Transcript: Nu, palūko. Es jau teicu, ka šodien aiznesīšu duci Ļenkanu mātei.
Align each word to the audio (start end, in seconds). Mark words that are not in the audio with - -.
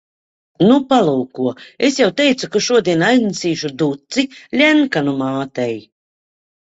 Nu, 0.67 0.75
palūko. 0.91 1.49
Es 1.89 1.99
jau 2.01 2.07
teicu, 2.21 2.49
ka 2.55 2.61
šodien 2.67 3.03
aiznesīšu 3.09 3.69
duci 3.83 4.23
Ļenkanu 4.63 5.15
mātei. 5.21 5.69